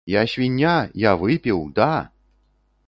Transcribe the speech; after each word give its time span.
Я 0.11 0.21
свіння, 0.31 0.71
я 1.03 1.11
выпіў, 1.25 1.59
да! 1.81 1.93